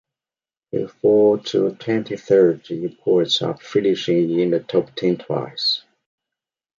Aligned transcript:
He 0.71 0.87
fell 0.87 1.37
to 1.45 1.75
twenty-third 1.75 2.71
in 2.71 2.95
points 2.95 3.39
after 3.43 3.63
finishing 3.63 4.31
in 4.39 4.49
the 4.49 4.59
top 4.59 4.95
ten 4.95 5.17
twice. 5.17 5.83